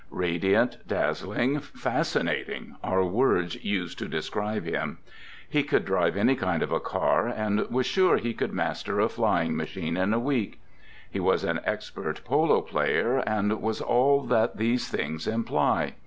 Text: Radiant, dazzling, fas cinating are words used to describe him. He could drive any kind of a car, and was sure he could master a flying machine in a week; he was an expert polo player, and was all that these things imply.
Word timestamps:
Radiant, 0.09 0.79
dazzling, 0.87 1.59
fas 1.59 2.07
cinating 2.15 2.71
are 2.83 3.03
words 3.05 3.63
used 3.63 3.99
to 3.99 4.07
describe 4.07 4.65
him. 4.65 4.97
He 5.47 5.61
could 5.61 5.85
drive 5.85 6.17
any 6.17 6.35
kind 6.35 6.63
of 6.63 6.71
a 6.71 6.79
car, 6.79 7.27
and 7.27 7.69
was 7.69 7.85
sure 7.85 8.17
he 8.17 8.33
could 8.33 8.51
master 8.51 8.99
a 8.99 9.07
flying 9.07 9.55
machine 9.55 9.97
in 9.97 10.11
a 10.11 10.17
week; 10.19 10.59
he 11.07 11.19
was 11.19 11.43
an 11.43 11.59
expert 11.65 12.21
polo 12.25 12.61
player, 12.61 13.17
and 13.27 13.61
was 13.61 13.79
all 13.79 14.21
that 14.23 14.57
these 14.57 14.87
things 14.89 15.27
imply. 15.27 15.93